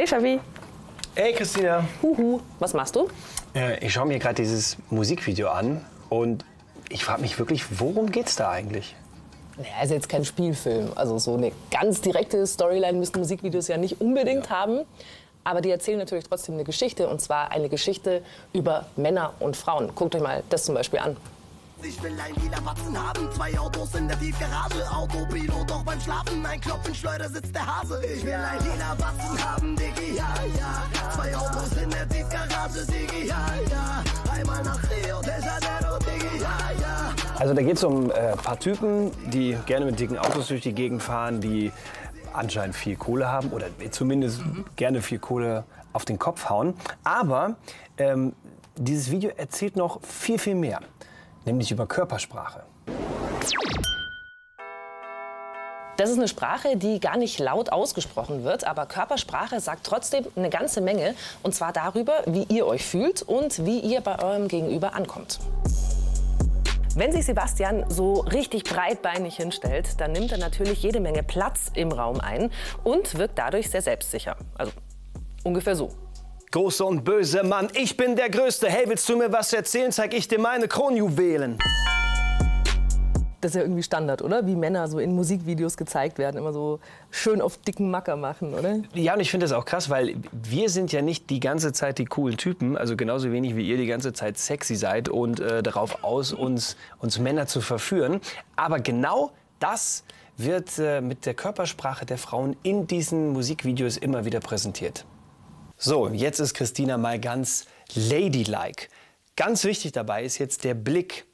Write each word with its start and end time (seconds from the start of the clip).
Hey 0.00 0.06
Shavi. 0.06 0.40
Hey 1.14 1.34
Christina. 1.34 1.86
Huhu. 2.00 2.40
Was 2.58 2.72
machst 2.72 2.96
du? 2.96 3.08
Äh, 3.54 3.84
ich 3.84 3.92
schaue 3.92 4.06
mir 4.06 4.18
gerade 4.18 4.36
dieses 4.36 4.78
Musikvideo 4.88 5.50
an 5.50 5.84
und 6.08 6.46
ich 6.88 7.04
frage 7.04 7.20
mich 7.20 7.38
wirklich, 7.38 7.78
worum 7.78 8.10
geht's 8.10 8.34
da 8.34 8.48
eigentlich? 8.50 8.96
Naja, 9.58 9.82
ist 9.82 9.90
jetzt 9.90 10.08
kein 10.08 10.24
Spielfilm. 10.24 10.92
Also 10.94 11.18
so 11.18 11.34
eine 11.34 11.52
ganz 11.70 12.00
direkte 12.00 12.46
Storyline 12.46 12.98
müssen 12.98 13.18
Musikvideos 13.18 13.68
ja 13.68 13.76
nicht 13.76 14.00
unbedingt 14.00 14.46
ja. 14.46 14.52
haben. 14.52 14.86
Aber 15.44 15.60
die 15.60 15.70
erzählen 15.70 15.98
natürlich 15.98 16.24
trotzdem 16.24 16.54
eine 16.54 16.64
Geschichte. 16.64 17.06
Und 17.06 17.20
zwar 17.20 17.52
eine 17.52 17.68
Geschichte 17.68 18.22
über 18.54 18.86
Männer 18.96 19.34
und 19.38 19.54
Frauen. 19.54 19.94
Guckt 19.94 20.14
euch 20.14 20.22
mal 20.22 20.42
das 20.48 20.64
zum 20.64 20.76
Beispiel 20.76 21.00
an. 21.00 21.18
Ich 21.82 22.02
will 22.02 22.12
ein 22.12 22.34
lila 22.42 22.60
Batzen 22.60 22.96
haben, 22.96 23.30
zwei 23.32 23.58
Autos 23.58 23.94
in 23.94 24.06
der 24.06 24.18
Tiefgarage, 24.18 24.84
Autopilot, 24.94 25.70
doch 25.70 25.82
beim 25.82 26.00
Schlafen, 26.00 26.44
ein 26.44 26.60
Knopf 26.60 26.86
in 26.88 26.94
Schleuder 26.94 27.28
sitzt 27.28 27.54
der 27.54 27.66
Hase. 27.66 28.02
Ich 28.04 28.24
will 28.24 28.34
ein 28.34 28.58
lila 28.58 28.94
Batzen 28.94 29.44
haben, 29.44 29.76
Diggi, 29.76 30.16
ja, 30.16 30.34
ja, 30.58 31.10
zwei 31.14 31.34
Autos 31.34 31.72
in 31.82 31.88
der 31.90 32.08
Tiefgarage, 32.08 32.86
Diggi, 32.86 33.28
ja, 33.28 33.46
ja, 33.70 34.04
einmal 34.32 34.62
nach 34.62 34.78
Rio 34.90 35.20
de 35.22 35.32
Janeiro, 35.32 35.98
Diggi, 36.00 36.42
ja, 36.42 36.58
ja. 36.80 37.14
Also 37.38 37.54
da 37.54 37.62
geht 37.62 37.76
es 37.76 37.84
um 37.84 38.10
ein 38.10 38.10
äh, 38.10 38.36
paar 38.36 38.58
Typen, 38.58 39.10
die 39.30 39.56
gerne 39.64 39.86
mit 39.86 39.98
dicken 39.98 40.18
Autos 40.18 40.48
durch 40.48 40.60
die 40.60 40.74
Gegend 40.74 41.02
fahren, 41.02 41.40
die 41.40 41.72
anscheinend 42.34 42.76
viel 42.76 42.96
Kohle 42.96 43.28
haben 43.28 43.50
oder 43.50 43.66
zumindest 43.90 44.44
mhm. 44.44 44.64
gerne 44.76 45.00
viel 45.00 45.18
Kohle 45.18 45.64
auf 45.92 46.04
den 46.04 46.18
Kopf 46.18 46.50
hauen. 46.50 46.74
Aber 47.04 47.56
ähm, 47.96 48.34
dieses 48.76 49.10
Video 49.10 49.30
erzählt 49.36 49.76
noch 49.76 50.02
viel, 50.02 50.38
viel 50.38 50.54
mehr 50.54 50.80
nämlich 51.44 51.70
über 51.70 51.86
Körpersprache. 51.86 52.62
Das 55.96 56.08
ist 56.08 56.16
eine 56.16 56.28
Sprache, 56.28 56.78
die 56.78 56.98
gar 56.98 57.18
nicht 57.18 57.38
laut 57.38 57.72
ausgesprochen 57.72 58.42
wird, 58.42 58.64
aber 58.64 58.86
Körpersprache 58.86 59.60
sagt 59.60 59.84
trotzdem 59.84 60.24
eine 60.34 60.48
ganze 60.48 60.80
Menge. 60.80 61.14
Und 61.42 61.54
zwar 61.54 61.74
darüber, 61.74 62.22
wie 62.24 62.44
ihr 62.44 62.66
euch 62.66 62.86
fühlt 62.86 63.20
und 63.20 63.66
wie 63.66 63.80
ihr 63.80 64.00
bei 64.00 64.18
eurem 64.18 64.48
Gegenüber 64.48 64.94
ankommt. 64.94 65.40
Wenn 66.94 67.12
sich 67.12 67.26
Sebastian 67.26 67.84
so 67.90 68.14
richtig 68.20 68.64
breitbeinig 68.64 69.36
hinstellt, 69.36 70.00
dann 70.00 70.12
nimmt 70.12 70.32
er 70.32 70.38
natürlich 70.38 70.82
jede 70.82 71.00
Menge 71.00 71.22
Platz 71.22 71.70
im 71.74 71.92
Raum 71.92 72.18
ein 72.18 72.50
und 72.82 73.18
wirkt 73.18 73.38
dadurch 73.38 73.68
sehr 73.68 73.82
selbstsicher. 73.82 74.36
Also 74.56 74.72
ungefähr 75.44 75.76
so. 75.76 75.90
Großer 76.52 76.84
und 76.84 77.04
böser 77.04 77.44
Mann, 77.44 77.68
ich 77.74 77.96
bin 77.96 78.16
der 78.16 78.28
Größte. 78.28 78.68
Hey, 78.68 78.82
willst 78.88 79.08
du 79.08 79.16
mir 79.16 79.30
was 79.30 79.52
erzählen? 79.52 79.92
Zeig 79.92 80.12
ich 80.14 80.26
dir 80.26 80.40
meine 80.40 80.66
Kronjuwelen. 80.66 81.58
Das 83.40 83.52
ist 83.52 83.54
ja 83.54 83.62
irgendwie 83.62 83.84
Standard, 83.84 84.20
oder? 84.20 84.44
Wie 84.44 84.56
Männer 84.56 84.88
so 84.88 84.98
in 84.98 85.14
Musikvideos 85.14 85.76
gezeigt 85.76 86.18
werden, 86.18 86.38
immer 86.38 86.52
so 86.52 86.80
schön 87.12 87.40
auf 87.40 87.56
dicken 87.58 87.88
Macker 87.88 88.16
machen, 88.16 88.52
oder? 88.52 88.80
Ja, 88.94 89.14
und 89.14 89.20
ich 89.20 89.30
finde 89.30 89.44
das 89.44 89.52
auch 89.52 89.64
krass, 89.64 89.90
weil 89.90 90.16
wir 90.32 90.70
sind 90.70 90.90
ja 90.90 91.02
nicht 91.02 91.30
die 91.30 91.38
ganze 91.38 91.72
Zeit 91.72 91.98
die 91.98 92.04
coolen 92.06 92.36
Typen, 92.36 92.76
also 92.76 92.96
genauso 92.96 93.30
wenig 93.30 93.54
wie 93.54 93.68
ihr 93.68 93.76
die 93.76 93.86
ganze 93.86 94.12
Zeit 94.12 94.36
sexy 94.36 94.74
seid 94.74 95.08
und 95.08 95.38
äh, 95.38 95.62
darauf 95.62 96.02
aus, 96.02 96.32
uns, 96.32 96.76
uns 96.98 97.20
Männer 97.20 97.46
zu 97.46 97.60
verführen. 97.60 98.20
Aber 98.56 98.80
genau 98.80 99.30
das 99.60 100.02
wird 100.36 100.80
äh, 100.80 101.00
mit 101.00 101.26
der 101.26 101.34
Körpersprache 101.34 102.06
der 102.06 102.18
Frauen 102.18 102.56
in 102.64 102.88
diesen 102.88 103.28
Musikvideos 103.34 103.96
immer 103.96 104.24
wieder 104.24 104.40
präsentiert. 104.40 105.04
So, 105.82 106.08
jetzt 106.08 106.40
ist 106.40 106.52
Christina 106.52 106.98
mal 106.98 107.18
ganz 107.18 107.64
ladylike. 107.94 108.88
Ganz 109.34 109.64
wichtig 109.64 109.92
dabei 109.92 110.24
ist 110.24 110.36
jetzt 110.36 110.62
der 110.64 110.74
Blick. 110.74 111.24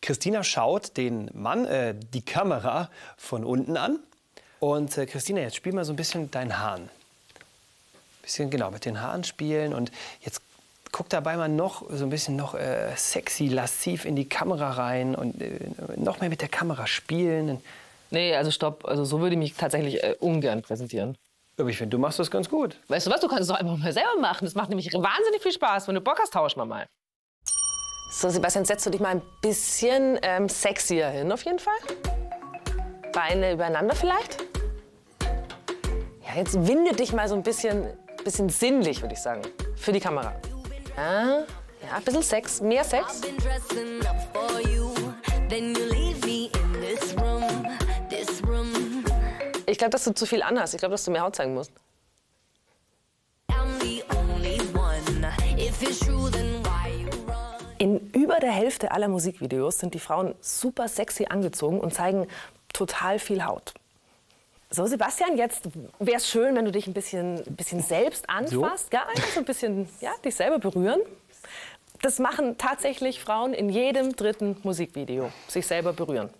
Christina 0.00 0.44
schaut 0.44 0.96
den 0.96 1.28
Mann, 1.34 1.64
äh, 1.64 1.96
die 2.12 2.24
Kamera 2.24 2.88
von 3.16 3.42
unten 3.42 3.76
an. 3.76 3.98
Und 4.60 4.96
äh, 4.96 5.06
Christina, 5.06 5.40
jetzt 5.40 5.56
spiel 5.56 5.72
mal 5.72 5.84
so 5.84 5.92
ein 5.92 5.96
bisschen 5.96 6.30
deinen 6.30 6.56
Haaren. 6.56 6.88
Bisschen 8.22 8.48
genau 8.48 8.70
mit 8.70 8.84
den 8.84 9.00
Haaren 9.00 9.24
spielen 9.24 9.74
und 9.74 9.90
jetzt 10.20 10.40
guck 10.92 11.08
dabei 11.08 11.36
mal 11.36 11.48
noch 11.48 11.82
so 11.90 12.04
ein 12.04 12.10
bisschen 12.10 12.36
noch 12.36 12.54
äh, 12.54 12.94
sexy, 12.94 13.48
lassiv 13.48 14.04
in 14.04 14.14
die 14.14 14.28
Kamera 14.28 14.70
rein 14.70 15.16
und 15.16 15.42
äh, 15.42 15.58
noch 15.96 16.20
mehr 16.20 16.30
mit 16.30 16.42
der 16.42 16.48
Kamera 16.48 16.86
spielen. 16.86 17.60
Nee, 18.12 18.36
also 18.36 18.52
stopp. 18.52 18.84
Also 18.84 19.04
so 19.04 19.18
würde 19.18 19.34
ich 19.34 19.38
mich 19.40 19.54
tatsächlich 19.54 20.00
äh, 20.04 20.14
ungern 20.20 20.62
präsentieren. 20.62 21.18
Aber 21.58 21.68
ich 21.68 21.78
finde, 21.78 21.96
du 21.96 22.00
machst 22.00 22.18
das 22.18 22.30
ganz 22.30 22.48
gut. 22.48 22.80
Weißt 22.88 23.06
du 23.06 23.10
was, 23.10 23.20
du 23.20 23.28
kannst 23.28 23.42
es 23.42 23.48
doch 23.48 23.56
einfach 23.56 23.76
mal 23.76 23.92
selber 23.92 24.16
machen. 24.20 24.44
Das 24.44 24.54
macht 24.54 24.70
nämlich 24.70 24.92
wahnsinnig 24.92 25.40
viel 25.40 25.52
Spaß. 25.52 25.86
Wenn 25.86 25.94
du 25.94 26.00
Bock 26.00 26.18
hast, 26.20 26.32
tauschen 26.32 26.58
wir 26.58 26.66
mal. 26.66 26.86
So, 28.10 28.28
Sebastian, 28.28 28.64
setzt 28.64 28.86
du 28.86 28.90
dich 28.90 29.00
mal 29.00 29.10
ein 29.10 29.22
bisschen 29.42 30.18
ähm, 30.22 30.48
sexier 30.48 31.08
hin, 31.08 31.32
auf 31.32 31.44
jeden 31.44 31.58
Fall. 31.58 31.74
Beine 33.12 33.52
übereinander 33.52 33.94
vielleicht. 33.94 34.44
Ja, 36.26 36.36
jetzt 36.36 36.54
winde 36.66 36.92
dich 36.92 37.12
mal 37.12 37.28
so 37.28 37.34
ein 37.34 37.42
bisschen, 37.42 37.86
bisschen 38.24 38.48
sinnlich, 38.48 39.02
würde 39.02 39.14
ich 39.14 39.20
sagen. 39.20 39.42
Für 39.76 39.92
die 39.92 40.00
Kamera. 40.00 40.32
Ja, 40.96 41.38
ja, 41.38 41.96
ein 41.96 42.02
bisschen 42.02 42.22
Sex, 42.22 42.60
mehr 42.60 42.84
Sex. 42.84 43.20
Ich 49.74 49.78
glaube, 49.78 49.90
dass 49.90 50.04
du 50.04 50.14
zu 50.14 50.24
viel 50.24 50.40
anhast. 50.40 50.72
Ich 50.72 50.78
glaube, 50.78 50.92
dass 50.92 51.04
du 51.04 51.10
mehr 51.10 51.22
Haut 51.22 51.34
zeigen 51.34 51.52
musst. 51.52 51.72
In 57.78 58.08
über 58.12 58.38
der 58.38 58.52
Hälfte 58.52 58.92
aller 58.92 59.08
Musikvideos 59.08 59.80
sind 59.80 59.94
die 59.94 59.98
Frauen 59.98 60.36
super 60.40 60.86
sexy 60.86 61.26
angezogen 61.28 61.80
und 61.80 61.92
zeigen 61.92 62.28
total 62.72 63.18
viel 63.18 63.44
Haut. 63.44 63.74
So, 64.70 64.86
Sebastian, 64.86 65.36
jetzt 65.36 65.68
wäre 65.98 66.18
es 66.18 66.28
schön, 66.28 66.54
wenn 66.54 66.66
du 66.66 66.70
dich 66.70 66.86
ein 66.86 66.92
bisschen, 66.94 67.38
ein 67.44 67.56
bisschen 67.56 67.82
selbst 67.82 68.30
anfasst. 68.30 68.92
So? 68.92 68.96
Ja, 68.96 69.08
einfach 69.08 69.28
so 69.30 69.40
ein 69.40 69.44
bisschen 69.44 69.88
ja, 70.00 70.12
dich 70.24 70.36
selber 70.36 70.60
berühren. 70.60 71.00
Das 72.00 72.20
machen 72.20 72.58
tatsächlich 72.58 73.18
Frauen 73.18 73.52
in 73.54 73.70
jedem 73.70 74.14
dritten 74.14 74.56
Musikvideo. 74.62 75.32
Sich 75.48 75.66
selber 75.66 75.92
berühren. 75.92 76.30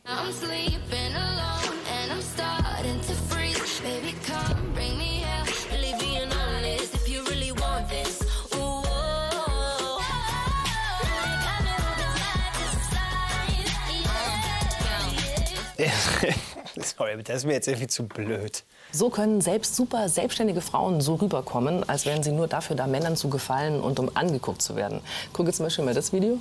Sorry, 16.77 17.23
das 17.23 17.39
ist 17.39 17.45
mir 17.47 17.55
jetzt 17.55 17.69
irgendwie 17.69 17.87
zu 17.87 18.05
blöd. 18.05 18.65
So 18.93 19.11
können 19.11 19.41
selbst 19.41 19.75
super 19.75 20.09
selbstständige 20.09 20.61
Frauen 20.61 21.01
so 21.01 21.17
rüberkommen, 21.17 21.89
als 21.89 22.07
wären 22.07 22.23
sie 22.23 22.33
nur 22.33 22.47
dafür 22.47 22.77
da, 22.77 22.87
Männern 22.87 23.17
zu 23.17 23.29
gefallen 23.29 23.81
und 23.81 23.99
um 23.99 24.11
angeguckt 24.15 24.63
zu 24.63 24.77
werden. 24.77 25.01
Guck 25.33 25.47
jetzt 25.47 25.57
zum 25.57 25.67
Beispiel 25.67 25.85
mal 25.85 25.95
das 25.95 26.13
Video. 26.13 26.39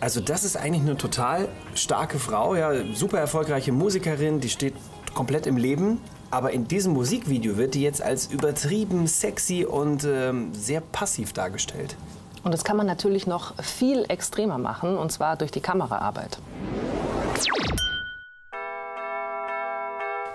Also 0.00 0.20
das 0.20 0.44
ist 0.44 0.56
eigentlich 0.56 0.82
eine 0.82 0.96
total 0.96 1.48
starke 1.74 2.18
Frau, 2.18 2.56
ja, 2.56 2.72
super 2.92 3.18
erfolgreiche 3.18 3.72
Musikerin, 3.72 4.40
die 4.40 4.48
steht 4.48 4.74
komplett 5.14 5.46
im 5.46 5.56
Leben. 5.56 6.00
Aber 6.32 6.50
in 6.50 6.66
diesem 6.66 6.94
Musikvideo 6.94 7.58
wird 7.58 7.74
die 7.74 7.82
jetzt 7.82 8.00
als 8.00 8.28
übertrieben 8.28 9.06
sexy 9.06 9.66
und 9.66 10.04
ähm, 10.04 10.54
sehr 10.54 10.80
passiv 10.80 11.34
dargestellt. 11.34 11.94
Und 12.42 12.54
das 12.54 12.64
kann 12.64 12.78
man 12.78 12.86
natürlich 12.86 13.26
noch 13.26 13.62
viel 13.62 14.06
extremer 14.08 14.56
machen, 14.56 14.96
und 14.96 15.12
zwar 15.12 15.36
durch 15.36 15.50
die 15.50 15.60
Kameraarbeit. 15.60 16.38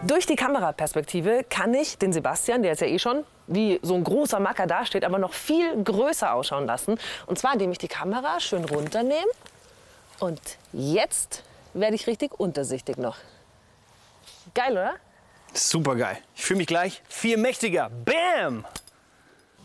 Durch 0.04 0.28
die 0.28 0.36
Kameraperspektive 0.36 1.44
kann 1.50 1.74
ich 1.74 1.98
den 1.98 2.14
Sebastian, 2.14 2.62
der 2.62 2.74
jetzt 2.74 2.82
ja 2.82 2.88
eh 2.88 3.00
schon 3.00 3.24
wie 3.48 3.80
so 3.82 3.96
ein 3.96 4.04
großer 4.04 4.40
Macker 4.40 4.68
dasteht, 4.68 5.04
aber 5.04 5.18
noch 5.18 5.34
viel 5.34 5.84
größer 5.84 6.32
ausschauen 6.32 6.68
lassen. 6.68 7.00
Und 7.26 7.40
zwar, 7.40 7.54
indem 7.54 7.72
ich 7.72 7.80
die 7.80 7.88
Kamera 7.88 8.40
schön 8.40 8.66
runternehme. 8.66 9.32
Und 10.20 10.40
jetzt 10.74 11.42
werde 11.74 11.96
ich 11.96 12.06
richtig 12.06 12.40
untersichtig 12.40 12.98
noch. 12.98 13.18
Geil, 14.54 14.74
oder? 14.74 14.94
Super 15.58 15.96
geil. 15.96 16.18
Ich 16.36 16.46
fühle 16.46 16.60
mich 16.60 16.68
gleich 16.68 17.02
viel 17.10 17.36
mächtiger. 17.36 17.90
Bam! 18.06 18.64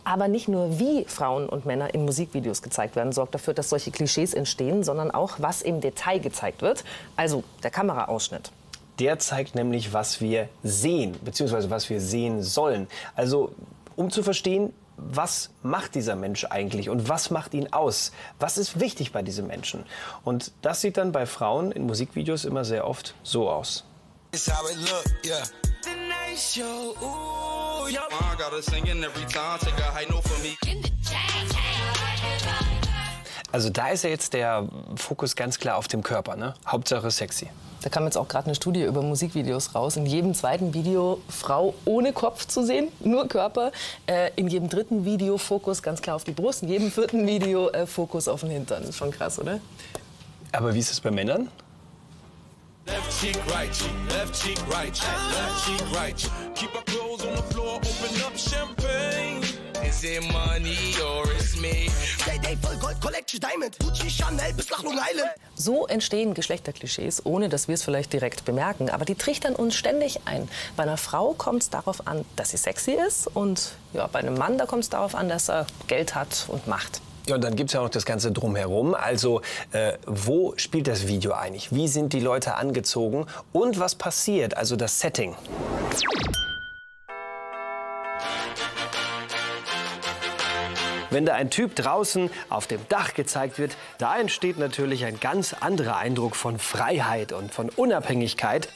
Aber 0.05 0.27
nicht 0.27 0.49
nur 0.49 0.79
wie 0.79 1.05
Frauen 1.05 1.49
und 1.49 1.67
Männer 1.67 1.93
in 1.93 2.07
Musikvideos 2.07 2.63
gezeigt 2.63 2.97
werden, 2.97 3.13
sorgt 3.13 3.35
dafür, 3.35 3.53
dass 3.53 3.69
solche 3.69 3.91
Klischees 3.91 4.33
entstehen, 4.33 4.83
sondern 4.83 5.11
auch, 5.11 5.35
was 5.39 5.61
im 5.61 5.83
Detail 5.83 6.19
gezeigt 6.19 6.63
wird. 6.63 6.83
Also 7.15 7.45
der 7.63 7.71
Kameraausschnitt. 7.71 8.51
Der 9.01 9.19
zeigt 9.19 9.55
nämlich, 9.55 9.93
was 9.93 10.23
wir 10.23 10.49
sehen, 10.63 11.15
beziehungsweise 11.23 11.69
was 11.69 11.91
wir 11.91 12.01
sehen 12.01 12.43
sollen. 12.43 12.89
Also 13.15 13.55
um 13.95 14.11
zu 14.11 14.23
verstehen, 14.23 14.73
was 14.97 15.51
macht 15.63 15.95
dieser 15.95 16.17
Mensch 16.17 16.47
eigentlich 16.47 16.89
und 16.89 17.11
was 17.11 17.31
macht 17.31 17.53
ihn 17.53 17.71
aus? 17.73 18.13
Was 18.41 18.57
ist 18.57 18.81
wichtig 18.81 19.13
bei 19.13 19.21
diesem 19.21 19.47
Menschen? 19.47 19.85
Und 20.25 20.53
das 20.63 20.81
sieht 20.81 20.97
dann 20.97 21.13
bei 21.13 21.27
Frauen 21.27 21.71
in 21.71 21.87
Musikvideos 21.87 22.47
immer 22.47 22.65
sehr 22.65 22.87
oft 22.87 23.15
so 23.23 23.51
aus. 23.51 23.85
Show, 26.35 26.97
ooh, 27.03 27.87
yeah. 27.91 28.01
I 28.11 28.35
gotta 28.39 28.63
singing 28.63 29.05
every 29.05 29.27
time, 29.27 29.59
take 29.59 29.79
a 29.79 29.91
high 29.93 30.07
note 30.09 30.27
for 30.27 30.43
me. 30.43 30.57
Also 33.53 33.69
da 33.69 33.89
ist 33.89 34.05
ja 34.05 34.09
jetzt 34.09 34.33
der 34.33 34.67
Fokus 34.97 35.37
ganz 35.37 35.59
klar 35.59 35.77
auf 35.77 35.87
dem 35.87 36.03
Körper, 36.03 36.37
ne? 36.37 36.55
Hauptsache 36.67 37.11
sexy. 37.11 37.51
Da 37.83 37.91
kam 37.91 38.05
jetzt 38.05 38.17
auch 38.17 38.27
gerade 38.27 38.47
eine 38.47 38.55
Studie 38.55 38.85
über 38.85 39.03
Musikvideos 39.03 39.75
raus. 39.75 39.97
In 39.97 40.07
jedem 40.07 40.33
zweiten 40.33 40.73
Video 40.73 41.21
Frau 41.29 41.75
ohne 41.85 42.15
Kopf 42.15 42.47
zu 42.47 42.65
sehen, 42.65 42.89
nur 43.01 43.29
Körper. 43.29 43.71
Äh, 44.07 44.31
in 44.37 44.49
jedem 44.49 44.71
dritten 44.71 45.05
Video 45.05 45.37
Fokus 45.37 45.83
ganz 45.83 46.01
klar 46.01 46.17
auf 46.17 46.25
die 46.25 46.33
Brust. 46.33 46.63
In 46.63 46.71
jedem 46.71 46.91
vierten 46.91 47.27
Video 47.27 47.69
äh, 47.69 47.87
Fokus 47.87 48.29
auf 48.29 48.41
den 48.41 48.49
Hintern. 48.51 48.81
Das 48.81 48.91
ist 48.91 48.97
schon 48.97 49.11
krass, 49.11 49.39
oder? 49.39 49.61
Aber 50.53 50.73
wie 50.73 50.79
ist 50.79 50.91
es 50.91 51.01
bei 51.03 51.11
Männern? 51.11 51.51
Cheek, 53.23 53.39
right 53.55 53.73
cheek, 53.73 53.93
left 54.11 54.35
cheek, 54.35 54.59
right 54.69 54.93
cheek, 54.93 55.07
left 55.31 55.65
cheek, 55.65 55.95
right 55.95 56.17
cheek. 56.17 56.33
Keep 56.57 56.75
our 56.75 56.83
clothes 56.83 57.25
on 57.25 57.37
the 57.37 57.43
floor, 57.55 57.77
open 57.77 58.21
up 58.27 58.37
champagne. 58.37 59.41
Is 59.87 60.03
it 60.03 60.25
money 60.33 60.93
or 61.01 61.31
it's 61.31 61.57
me? 61.57 61.89
Day 62.27 62.39
Day 62.39 62.57
voll 62.57 62.77
Gold 62.81 63.01
Collection 63.01 63.39
Diamond 63.39 63.79
Gucci 63.79 64.11
Chanel 64.11 64.53
bis 64.55 64.71
nach 64.71 64.83
Long 64.83 64.99
Island 64.99 65.31
So 65.55 65.87
entstehen 65.87 66.35
Geschlechterklischees, 66.35 67.25
ohne 67.25 67.49
dass 67.49 67.69
wir 67.69 67.77
es 67.77 67.85
vielleicht 67.85 68.13
direkt 68.13 68.45
bemerken. 68.45 68.91
Aber 68.91 69.05
die 69.05 69.15
trichtern 69.15 69.55
uns 69.55 69.77
ständig 69.77 70.23
ein. 70.25 70.49
Bei 70.77 70.83
einer 70.83 70.97
Frau 70.97 71.33
kommt 71.33 71.63
es 71.63 71.71
darauf 71.71 72.09
an, 72.09 72.25
dass 72.35 72.51
sie 72.51 72.57
sexy 72.57 72.99
ist. 73.07 73.29
Und 73.29 73.77
ja, 73.93 74.09
bei 74.09 74.19
einem 74.19 74.35
Mann, 74.35 74.59
da 74.59 74.67
kommt 74.67 74.83
es 74.83 74.91
darauf 74.91 75.15
an, 75.15 75.29
dass 75.29 75.49
er 75.49 75.69
Geld 75.87 76.17
hat 76.17 76.47
und 76.49 76.67
Macht. 76.67 77.01
Ja, 77.29 77.37
und 77.37 77.45
dann 77.45 77.55
gibt 77.55 77.71
es 77.71 77.75
ja 77.75 77.83
noch 77.83 77.89
das 77.89 78.05
Ganze 78.05 78.33
drumherum. 78.33 78.95
Also, 78.95 79.43
äh, 79.71 79.93
wo 80.07 80.55
spielt 80.57 80.89
das 80.89 81.07
Video 81.07 81.33
eigentlich? 81.33 81.73
Wie 81.73 81.87
sind 81.87 82.13
die 82.13 82.21
Leute 82.21 82.57
angezogen? 82.57 83.27
Und 83.53 83.79
was 83.79 83.95
passiert? 83.95 84.57
Also 84.57 84.75
das 84.75 84.99
Setting. 84.99 85.37
Wenn 91.11 91.27
da 91.27 91.35
ein 91.35 91.51
Typ 91.51 91.77
draußen 91.77 92.31
auf 92.49 92.67
dem 92.67 92.81
Dach 92.89 93.15
gezeigt 93.15 93.59
wird, 93.59 93.77
da 93.99 94.19
entsteht 94.19 94.59
natürlich 94.59 95.05
ein 95.05 95.21
ganz 95.21 95.53
anderer 95.53 95.99
Eindruck 95.99 96.35
von 96.35 96.59
Freiheit 96.59 97.33
und 97.33 97.53
von 97.53 97.69
Unabhängigkeit. 97.69 98.69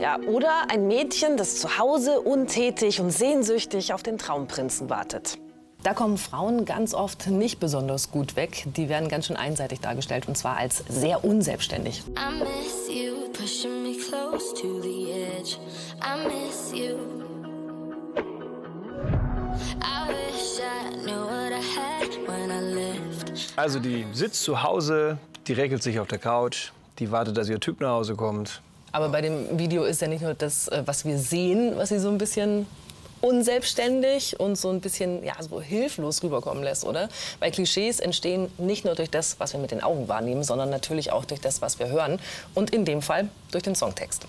Ja, 0.00 0.18
oder 0.20 0.70
ein 0.70 0.86
Mädchen, 0.86 1.36
das 1.36 1.56
zu 1.56 1.76
Hause 1.76 2.20
untätig 2.20 3.00
und 3.00 3.10
sehnsüchtig 3.10 3.92
auf 3.92 4.02
den 4.02 4.16
Traumprinzen 4.16 4.88
wartet. 4.88 5.38
Da 5.82 5.94
kommen 5.94 6.18
Frauen 6.18 6.66
ganz 6.66 6.92
oft 6.92 7.28
nicht 7.28 7.58
besonders 7.58 8.10
gut 8.10 8.36
weg. 8.36 8.66
Die 8.76 8.90
werden 8.90 9.08
ganz 9.08 9.26
schön 9.26 9.36
einseitig 9.36 9.80
dargestellt 9.80 10.28
und 10.28 10.36
zwar 10.36 10.58
als 10.58 10.84
sehr 10.88 11.24
unselbstständig. 11.24 12.02
Also 23.56 23.78
die 23.78 24.06
sitzt 24.12 24.42
zu 24.42 24.62
Hause, 24.62 25.18
die 25.46 25.52
regelt 25.54 25.82
sich 25.82 25.98
auf 25.98 26.08
der 26.08 26.18
Couch, 26.18 26.72
die 26.98 27.10
wartet, 27.10 27.38
dass 27.38 27.48
ihr 27.48 27.58
Typ 27.58 27.80
nach 27.80 27.92
Hause 27.92 28.16
kommt. 28.16 28.60
Aber 28.92 29.08
bei 29.08 29.22
dem 29.22 29.58
Video 29.58 29.84
ist 29.84 30.02
ja 30.02 30.08
nicht 30.08 30.22
nur 30.22 30.34
das, 30.34 30.68
äh, 30.68 30.82
was 30.84 31.04
wir 31.04 31.16
sehen, 31.16 31.72
was 31.76 31.90
sie 31.90 31.98
so 31.98 32.08
ein 32.08 32.18
bisschen 32.18 32.66
unselbstständig 33.20 34.38
und 34.38 34.56
so 34.56 34.70
ein 34.70 34.80
bisschen 34.80 35.24
ja, 35.24 35.34
so 35.40 35.60
hilflos 35.60 36.22
rüberkommen 36.22 36.62
lässt, 36.62 36.84
oder? 36.84 37.08
Weil 37.38 37.50
Klischees 37.50 38.00
entstehen 38.00 38.50
nicht 38.58 38.84
nur 38.84 38.94
durch 38.94 39.10
das, 39.10 39.38
was 39.38 39.52
wir 39.52 39.60
mit 39.60 39.70
den 39.70 39.82
Augen 39.82 40.08
wahrnehmen, 40.08 40.42
sondern 40.42 40.70
natürlich 40.70 41.12
auch 41.12 41.24
durch 41.24 41.40
das, 41.40 41.62
was 41.62 41.78
wir 41.78 41.88
hören 41.88 42.20
und 42.54 42.70
in 42.70 42.84
dem 42.84 43.02
Fall 43.02 43.28
durch 43.50 43.64
den 43.64 43.74
Songtext. 43.74 44.26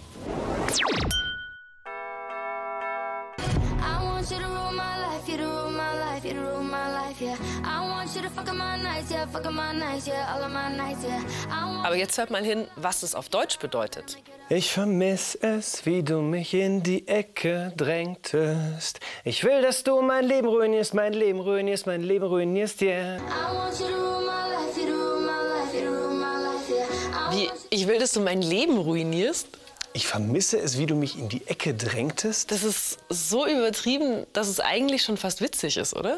I 3.80 4.04
want 4.04 4.30
you 4.30 4.38
to 4.38 4.46
rule 4.46 4.72
my 4.72 4.98
life, 4.98 5.01
you 5.28 5.38
to 5.38 5.44
rule 5.44 5.72
my 5.72 5.94
life, 6.00 6.24
you 6.26 6.34
to 6.34 6.40
rule 6.42 6.64
my 6.64 6.92
life, 6.92 7.22
yeah. 7.22 7.36
I 7.64 7.82
want 7.82 8.16
you 8.16 8.22
to 8.22 8.30
fuck 8.30 8.48
my 8.54 8.78
nights, 8.82 9.12
yeah, 9.12 9.26
fuck 9.28 9.44
my 9.52 9.74
nights, 9.74 10.08
yeah, 10.08 10.34
all 10.34 10.44
of 10.44 10.52
my 10.52 10.70
nights, 10.76 11.04
yeah. 11.04 11.22
I 11.50 11.66
want 11.66 11.86
Aber 11.86 11.96
jetzt 11.96 12.18
hört 12.18 12.30
mal 12.32 12.44
hin, 12.44 12.68
was 12.76 13.04
es 13.04 13.16
auf 13.16 13.30
Deutsch 13.30 13.60
bedeutet. 13.60 14.18
Ich 14.50 14.72
vermiss 14.72 15.36
es, 15.36 15.86
wie 15.86 16.04
du 16.04 16.22
mich 16.22 16.54
in 16.54 16.84
die 16.84 17.08
Ecke 17.08 17.72
drängtest. 17.78 19.00
Ich 19.24 19.44
will, 19.44 19.62
dass 19.62 19.84
du 19.84 20.02
mein 20.02 20.26
Leben 20.26 20.48
ruinierst, 20.48 20.94
mein 20.94 21.14
Leben 21.14 21.40
ruinierst, 21.40 21.86
mein 21.88 22.02
Leben 22.04 22.26
ruinierst, 22.26 22.82
yeah. 22.82 23.18
I 23.18 23.56
want 23.56 23.80
you 23.80 23.88
to 23.88 23.94
rule 23.94 24.22
my 24.26 24.50
life, 24.50 24.78
you 24.78 24.88
to 24.88 24.94
rule 24.94 25.22
my 25.22 25.42
life, 25.48 25.74
you 25.74 25.82
to 25.82 25.92
rule 25.92 26.14
my 26.14 26.38
life, 26.38 26.70
yeah. 26.70 27.32
I 27.32 27.36
Wie, 27.36 27.48
want 27.48 27.60
ich 27.70 27.88
will, 27.88 28.00
dass 28.00 28.12
du 28.14 28.20
mein 28.20 28.42
Leben 28.42 28.78
ruinierst? 28.78 29.48
Ich 29.94 30.08
vermisse 30.08 30.58
es, 30.58 30.78
wie 30.78 30.86
du 30.86 30.96
mich 30.96 31.18
in 31.18 31.28
die 31.28 31.46
Ecke 31.48 31.74
drängtest. 31.74 32.52
Das 32.52 32.64
ist 32.64 32.98
so 33.10 33.46
übertrieben, 33.46 34.26
dass 34.32 34.48
es 34.48 34.60
eigentlich 34.60 35.04
schon 35.04 35.18
fast 35.18 35.42
witzig 35.42 35.78
ist, 35.78 35.96
oder? 35.96 36.18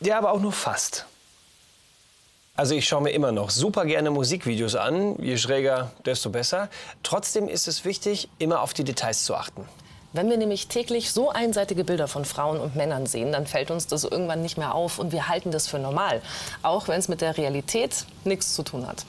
Ja, 0.00 0.16
aber 0.18 0.32
auch 0.32 0.40
nur 0.40 0.52
fast. 0.52 1.04
Also 2.54 2.74
ich 2.74 2.88
schaue 2.88 3.02
mir 3.02 3.10
immer 3.10 3.32
noch 3.32 3.50
super 3.50 3.84
gerne 3.84 4.10
Musikvideos 4.10 4.74
an. 4.76 5.16
Je 5.22 5.36
schräger, 5.36 5.92
desto 6.06 6.30
besser. 6.30 6.70
Trotzdem 7.02 7.48
ist 7.48 7.68
es 7.68 7.84
wichtig, 7.84 8.30
immer 8.38 8.62
auf 8.62 8.72
die 8.72 8.84
Details 8.84 9.24
zu 9.24 9.34
achten. 9.34 9.68
Wenn 10.14 10.30
wir 10.30 10.38
nämlich 10.38 10.68
täglich 10.68 11.12
so 11.12 11.28
einseitige 11.28 11.84
Bilder 11.84 12.08
von 12.08 12.24
Frauen 12.24 12.58
und 12.58 12.74
Männern 12.74 13.04
sehen, 13.04 13.32
dann 13.32 13.46
fällt 13.46 13.70
uns 13.70 13.86
das 13.86 14.04
irgendwann 14.04 14.40
nicht 14.40 14.56
mehr 14.56 14.74
auf 14.74 14.98
und 14.98 15.12
wir 15.12 15.28
halten 15.28 15.50
das 15.50 15.66
für 15.66 15.78
normal, 15.78 16.22
auch 16.62 16.88
wenn 16.88 16.98
es 16.98 17.08
mit 17.08 17.20
der 17.20 17.36
Realität 17.36 18.06
nichts 18.24 18.54
zu 18.54 18.62
tun 18.62 18.86
hat. 18.86 19.04